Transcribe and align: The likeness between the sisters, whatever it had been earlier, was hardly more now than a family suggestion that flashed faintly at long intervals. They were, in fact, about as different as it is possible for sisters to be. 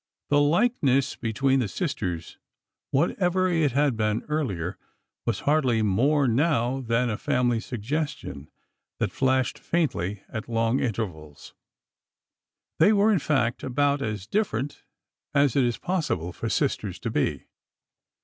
The 0.29 0.41
likeness 0.41 1.15
between 1.15 1.59
the 1.59 1.67
sisters, 1.67 2.39
whatever 2.89 3.47
it 3.51 3.73
had 3.73 3.95
been 3.95 4.23
earlier, 4.27 4.79
was 5.27 5.41
hardly 5.41 5.83
more 5.83 6.27
now 6.27 6.79
than 6.81 7.11
a 7.11 7.19
family 7.19 7.59
suggestion 7.59 8.49
that 8.97 9.11
flashed 9.11 9.59
faintly 9.59 10.23
at 10.27 10.49
long 10.49 10.79
intervals. 10.79 11.53
They 12.79 12.91
were, 12.91 13.13
in 13.13 13.19
fact, 13.19 13.61
about 13.61 14.01
as 14.01 14.25
different 14.25 14.81
as 15.35 15.55
it 15.55 15.63
is 15.63 15.77
possible 15.77 16.33
for 16.33 16.49
sisters 16.49 16.97
to 16.97 17.11
be. 17.11 17.45